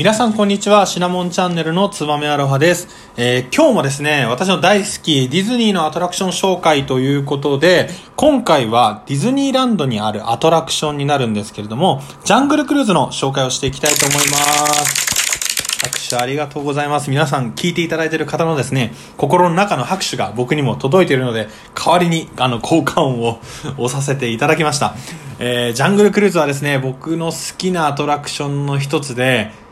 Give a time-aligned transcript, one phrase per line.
[0.00, 0.86] 皆さんこんにちは。
[0.86, 2.88] シナモンチャンネルのつばめアロハです。
[3.18, 15.84] えー、今日もですね、私の大好きディズニーのアトラクション紹介ということで、今回はディズニーランドにあるアトラクションになるんですけれども、ジャングルクルーズの紹介をしていきたいと思います。
[15.84, 17.10] 拍手ありがとうございます。
[17.10, 23.38] 皆さん聞いていただいている方のですね、心の中の拍手が僕にも届いているので、代わりにあの効果音を
[23.76, 24.94] 押させていただきました。
[25.38, 29.68] えー、ジャングルクルーズはですね、僕の好きなアトラクションの一つで、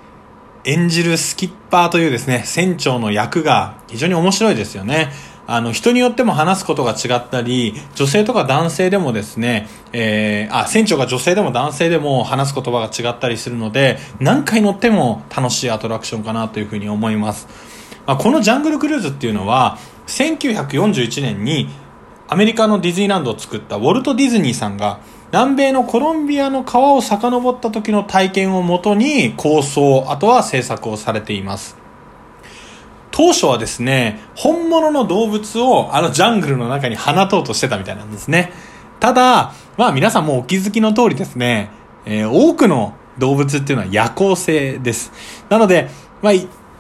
[0.65, 5.11] 演じるスキッパーというですね、船長の役が非常に面白いですよね。
[5.47, 17.49] あの、人によっても話すことが違ったり、女性とか男性でもですね、えー、あ、船長が女性でも男性でも話す言葉が違ったりするので、何回乗っても楽しいアトラクションかなというふうに思います。
[18.07, 21.71] まあ、このジャングルクルーズっていうのは、1941年に
[22.29, 25.01] アメリカのディズニーランドを作ったウォルト・ディズニーさんが
[25.33, 31.77] 南米のコロンビアの川を遡った時の体験をもとに構想、あとは制作をされています。
[33.11, 38.53] 当初はですね、本物の動物をあのジャングルの中に放とうとしてたみたいなんですね。
[39.01, 41.71] ただ、まあ皆さんもお気づきの通りですね、
[42.05, 45.13] えー、多くの動物っていうのは夜行性です。
[45.49, 45.91] なので、
[46.23, 46.33] まあ、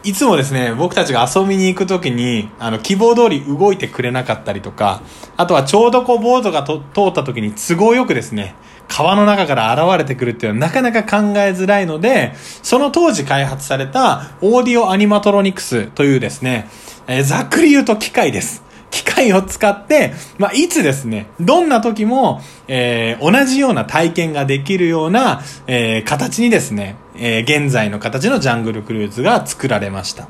[0.05, 5.03] いつもですね、僕たちが遊びに行くときに、あの、希望通り動いてくれなかったりとか、
[5.37, 8.55] あとはちょうどこう、ボートが通ったときに都合よくですね、
[8.87, 12.33] 川の中から現れてくるっていうのはなかなか考えづらいので、
[12.63, 16.69] その当時開発されたオーディオアニマトロニクスというですね、
[17.07, 18.68] えー、ざっくり言うと機械です。
[18.99, 30.29] 機械を使って、まあ、いつですね、どんな時も、えー、同じような体験ができるような、えー、形にですね、えー、現在の形のジャングルクルーズが作られました。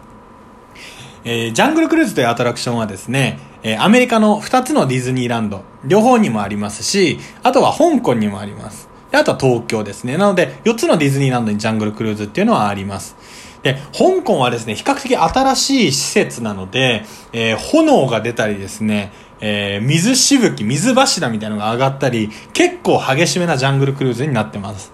[1.24, 8.88] えー、ジャングルクルーズというアトラクションはですね、えー、アメリカの2つのディズニーランド、両方にもありますし、あとは香港にもあります。
[9.12, 10.18] あとは東京ですね。
[10.18, 13.16] なので、4つのディズニーランドにジャングルクルーズっていうのはあります。
[13.68, 24.92] で、香港はですね、比較的新しい施設なので、えー、炎が出たりですね、えー、水しぶき、水柱みたいなのが上がったり、結構激しめなジャングルクルーズになってます。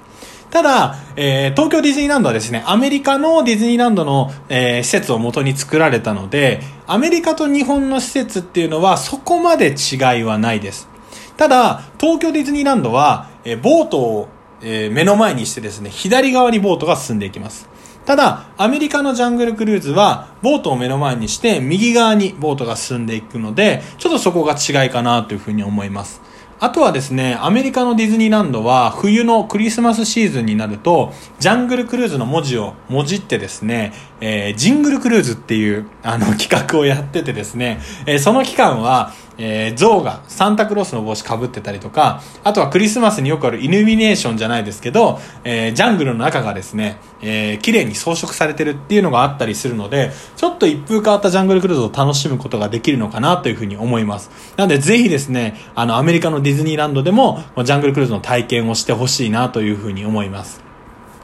[0.50, 10.88] ただ、えー、東京ディズニーランドはですね、アメリカのディズニーランドの、えー、施設を元に作られたので、アメリカと日本の施設っていうのはそこまで違いはないです。
[11.36, 14.28] ただ、東京ディズニーランドは、えー、ボートを、
[14.62, 17.68] え、目の前にしてですね、左側にボートが進んでいきます。
[18.06, 26.20] ただ、アメリカのジャングルクルーズは、ボートを目の前にして、右側にボートが進んでいくので、ちょっとそこが違いかなというふうに思います。
[26.60, 54.30] あとはですね、アメリカのディズニーランドは冬のクリスマスシーズンになると、ジャングルクルーズの文字をもじってですね、えー、ジングルクルーズっていうあの企画をやっててですね、えー、その期間は、えー、象がサンタクロースの帽子かぶってたりとか、あとはクリスマスによくあるイルミネーションじゃないですけど、えー、ジャングルの中がですね、えー、綺麗に装飾されてるっていうのがあったりするので、ちょっと一風変わったジャングルクルーズを楽しむことができるのかなというふうに思います。
[54.56, 60.63] なのでぜひですね、あのアメリカのディズニーランドでも、ジャングルクルーズの体験をしてほしいなというふうに思います。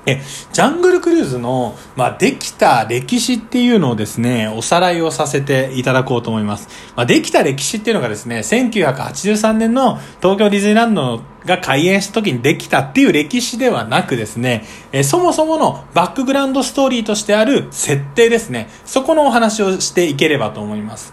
[0.06, 0.22] え、
[0.52, 6.68] ジャングルクルーズの、まあ、できた歴史っていうのをですね、おさらいをさせていただこうと思います。
[6.96, 21.12] まあ、できた歴史っていうのがですね、1983年の東京ディズニーランドが開園した時にできたっていう歴史ではなくですね、えそもそものバックグラウンドストーリーとしてある設定ですね、そこのお話をしていければと思います。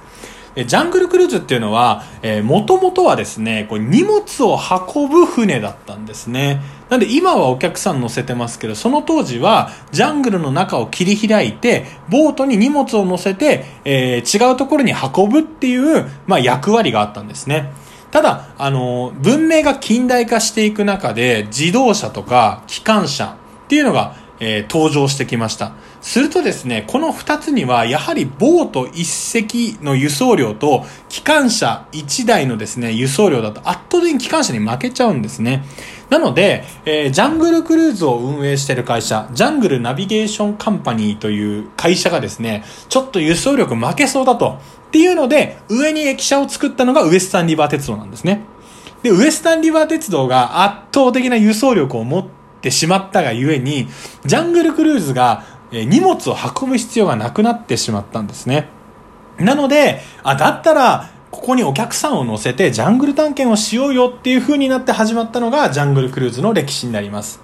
[0.57, 6.61] えジャングルクルーズっていうのは、えー、もともとはですね、こう荷物を運ぶ船だったんですね。
[6.89, 17.71] なんで今はお客さん乗せてますけど、その当時はジャングルの中を切り開いて、ボートに荷物を乗せて、えー、違うところに運ぶっていう、まあ役割があったんですね。
[18.09, 25.73] ただ、あの、文明が近代化していく中で、自動車とか機関車っていうのが、えー、登場してきました。
[26.01, 35.63] するとですね、この二つには、やはりボート一隻の輸送量と、機関車一台のですね、輸送量だと圧倒的に機関車に負けちゃうんですね。
[36.09, 44.59] なので、えー、ジャングルクルーズを運営してる会社、ジャングルナビゲーションカンパニーという会社がですね、ちょっと輸送力負けそうだと。
[44.87, 48.41] っていうので、上に駅舎を作ったのがウエスタンリバー鉄道なんですね。
[49.03, 52.36] で、ウエスタンリバー鉄道が圧倒的な輸送力を持って
[52.67, 53.87] てしまったがゆえに、
[54.25, 58.67] ジャングルクルーズが荷物を運ぶ必要がなくなってしまったんですね。
[59.39, 67.41] なので、あ、だったら、ここにお客さんを乗せてジャングル探検をしようよっていう風になって始まったのがジャングルクルーズの歴史になります。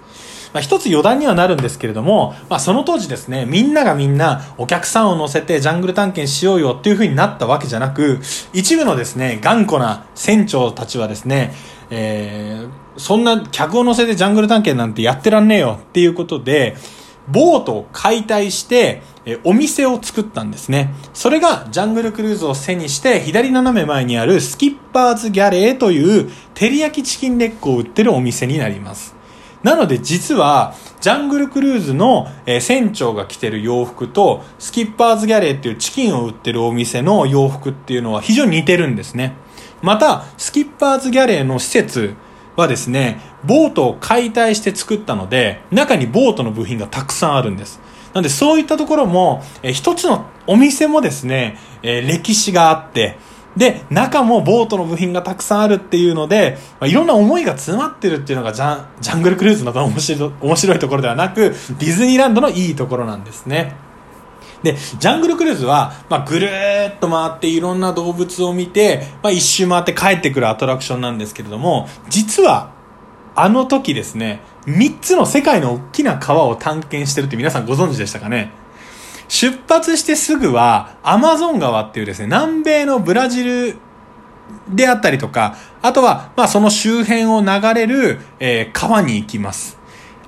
[0.52, 8.20] まあ、一つ余談にはなるんですけれども、まあ、その当時ですね、みんながみんなお客さんを乗せてジャングル探検しようよっていう風になったわけじゃなく、
[8.52, 11.54] 一部のですね、頑固な船長たちはですね、
[11.90, 16.76] えー、そんな客を乗せてジャングル探検なんてやってらんねえよっていうことで、
[17.28, 20.92] ボートを解体して、えお店を作ったんですね。
[21.14, 29.14] それがジャングルクルーズを背にして左斜め前にあるスキッパーズギャレーという照り焼きチキンレッグを売ってるお店になります。
[29.62, 39.36] なので実は、ジャングルクルーズの、えー船長が着てる洋服と、スキッパーズギャレーっていうチキンを売ってるお店の洋服っていうのは非常に似てるんですね。
[39.84, 42.14] また、スキッパーズギャレーの施設
[42.56, 47.80] はですね、ボートを解体して作ったので、中にボートの部品がたくさんあるんです。
[48.14, 53.18] なのでそういったところも、えー一つのお店もですね、えー歴史があって、
[53.58, 63.76] で、中もボートの部品がたくさんあるっていうので、まあ、いろんな思いが詰まってるっていうのがジャンジャングルクルーズの面白面白いところではなく、ディズニーランドのいいところなんですね。
[64.64, 72.72] で、ジャングルクルーズは、まあ、ぐるーっと回っていろんな動物を見て、まあ、一周回って帰ってくるアトラクションなんですけれども、実は、
[73.36, 78.50] あの時ですね、3つの世界の大きな川を探検してるって皆さんご存知でしたかね？
[79.28, 83.76] 出発してすぐは、アマゾン川っていうですね、南米のブラジル
[84.68, 89.78] であったりとか、あとは、まあその周辺を流れる、えー川に行きます。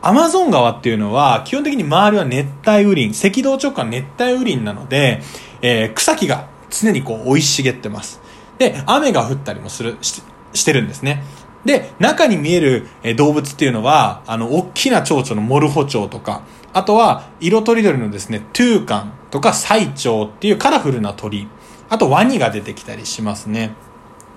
[0.03, 5.21] アマゾン川っていうのは、基本的に周りは熱帯雨林、赤道直下の熱帯雨林なので、
[5.63, 8.21] えー草木が常にこう生い茂ってます。
[8.59, 10.23] で、雨が降ったりもする、し
[10.53, 11.23] してるんですね。
[11.65, 21.49] で、中に見えるえ動物っていうのは、あの、大きな蝶々のモルフォチョウとか、あとは、色とりどりのですね、トゥーカンとかサイチョウっていうカラフルな鳥、
[21.89, 23.75] あとワニが出てきたりしますね。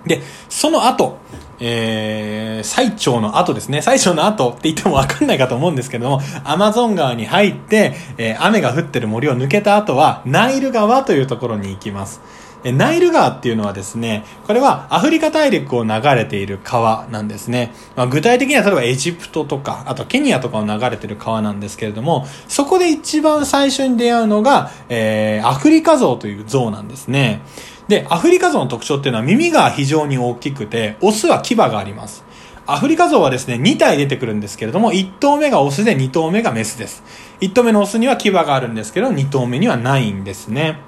[0.06, 1.18] で、その後、
[1.60, 3.82] えー、最長の後ですね。
[3.82, 12.22] 最長の後って言ってもわかんないかと思うんですけども、アマゾン川に入って、えー雨が降ってる森を抜けた後は、ナイル川というところに行きます。
[12.64, 17.74] えナイル川っていうのはですね、これはアフリカ大陸を流れている川なんですね。
[17.96, 27.42] まあ、具体的には例えばエジプトとか、あとケニアとかを流れている川なんですけれども、そこで一番最初に出会うのが、えー、アフリカゾウというゾウなんですね。
[27.90, 32.24] で、アフリカゾウの特徴っていうのは耳が非常に大きくて、オスは牙があります。
[32.68, 37.04] アフリカゾウはですね、2体出てくるんですけれども、1頭目がオスで2頭目がメスです。
[37.42, 40.80] 1頭目のオスには牙があるんですけど、2頭目にはないんですね。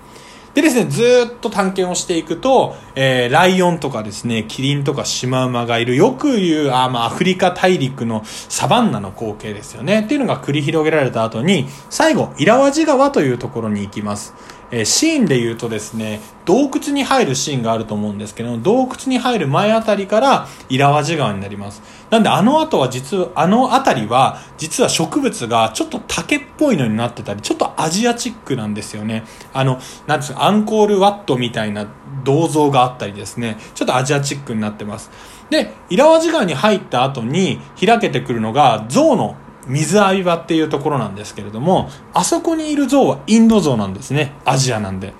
[0.54, 10.02] でですね、ずっと探検をしていくと、えー、ライオンとかですね、キリンとかシマウマがいる、よく言う、あまあ、アフリカ大陸のサバンナの光景ですよね。
[10.02, 14.36] っていうのが繰り広げられた後に、最後、イラワジ川というところに行きます。
[14.72, 21.82] えーシーンで言うとですね、洞窟に入るシーンがあると思うんですけど、洞窟に入る前あたりから、イラワジ川になります。
[22.10, 29.24] なんで、あの後は実は、あのあたりは、実は植物がちょっと竹っぽいのになってたり、ちょっとアジアチックなんですよね。
[29.54, 31.88] あの、なんですか、アンコールワットみたいな
[32.24, 35.12] 銅像があったりですね、ちょっとアジアチックになってます。
[35.50, 39.36] で、イラワジ川に入った後に開けてくるのが、象の
[39.68, 44.34] 水浴び場っていうところなんですけれども、あそこにいる像はインド像なんですね。
[44.46, 45.14] アジアなんで。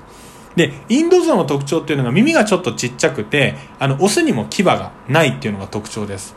[0.56, 6.36] で、インド象の特徴っていうのが耳がちょっとちっちゃくて、あの、オスにも牙がないっていうのが特徴です。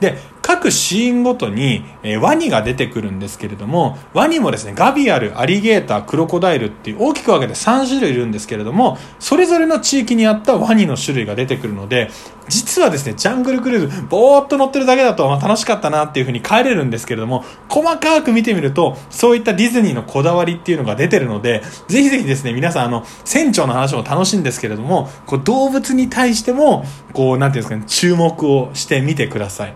[0.00, 12.10] で、各シーンごとに、えーワニが出てくるんですけれども、ワニもですね、ガビアル、アリゲーター、クロコダイルっていう大きく分けて3種類いるんですけれども、それぞれの地域にあったワニの種類が出てくるので、
[12.48, 29.74] 実はですね、ジャングルクルーズ、ぼーっと乗ってるだけだと、まあ、楽しかったなっていう風に帰れるんですけれども、細かく見てみると、そういったディズニーのこだわりっていうのが出てるので、ぜひぜひですね、皆さん、あの、船長の話も楽しいんですけれども、こう動物に対しても、こう、なんていうんですかね、注目をしてみてください。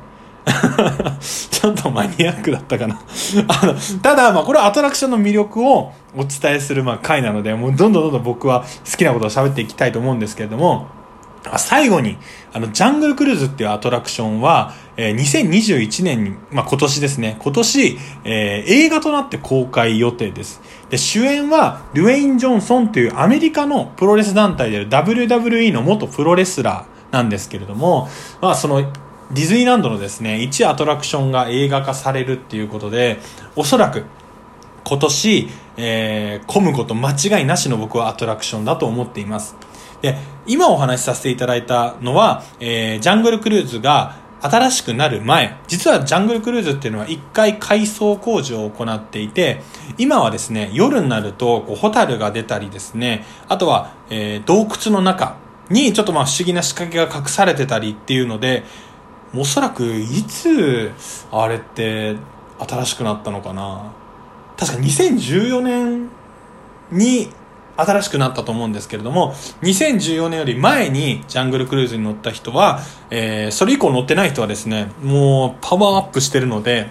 [1.50, 3.00] ちょっとマニアックだったかな。
[3.48, 10.88] あの、ただ、まあ、これはアトラクションの魅力をお伝えする、まあ、回なので、もうどんどんどんどん僕は好きなことを喋っていきたいと思うんですけれども、
[11.56, 12.18] 最後に、
[12.52, 20.60] あの、ジャングルクルーズっていうアトラクションは、えー2021年に、まあ、今年ですね、今年、えー映画となって公開予定です。
[20.90, 28.08] で、主演は、ルウェイン・ジョンソンというアメリカのプロレス団体である WWE の元プロレスラーなんですけれども、
[28.40, 28.92] まあ、その、
[29.30, 33.18] ディズニーランドのですね、1アトラクションが映画化されるっていうことで、
[33.56, 34.04] おそらく、
[34.84, 39.54] 今年、えー、混むこと間違いなしの僕はアトラクションだと思っています。
[40.00, 40.16] で、
[40.46, 49.60] 今お話しさせていただいたのは、えー、ジャングルクルーズが新しくなる前、実はジャングルクルーズっていうのは一回改装工事を行っていて、
[49.98, 55.36] 今はですね、夜になると、こう、ホタルが出たりですね、あとは、えー、洞窟の中
[55.68, 58.64] にちょっとまあ不思議な仕掛けが隠されてたりっていうので、
[59.36, 60.92] おそらくいつ
[61.30, 62.16] あれって
[62.58, 63.92] 新しくなったのかな。
[64.56, 66.08] 確か2014年
[66.90, 67.30] に
[67.76, 72.80] 新しくなったと思うんですけれども2014年より前にジャングルクルーズに乗った人は、
[73.10, 76.90] えーそれ以降乗ってない人はですねもうパワーアップしてるので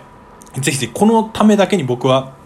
[0.55, 2.36] ぜひぜひこのためだけに僕は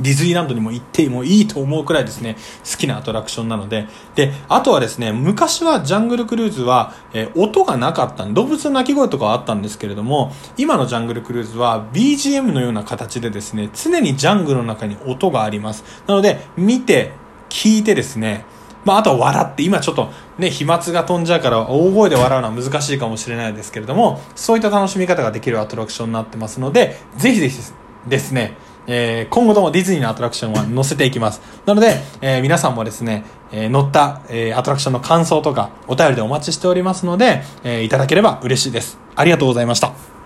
[0.00, 2.36] ディズニーランドにも行ってもいいと思うくらいですね、
[2.70, 3.86] 好きなアトラクションなので。
[4.14, 15.84] で、あとはですね、昔はジャングルクルーズは、えー、音がなかった動物の鳴き声とかはあったんですけれども、今のジャングルクルーズは BGM のような形でですね、常にジャングルの中に音があります。
[16.06, 17.12] なので、見て、
[17.48, 18.44] 聞いてですね、
[18.84, 27.58] まあ、あとは笑って、今ちょっとね、飛沫が飛んじゃうから大声で笑うのは難しいかもしれないですけれども、そういった楽しみ方ができるアトラクションになってますので、ぜひぜひ
[28.08, 28.56] ですね、
[28.92, 31.40] えー、今後ともディズニーのアトラクションは載せていきます。
[31.64, 38.98] なので、えー、皆さんもですね、えー、乗った、え、アトラクションの感想とかお便りでお待ちしておりますので、え、いただければ嬉しいです。
[39.14, 40.19] ありがとうございました。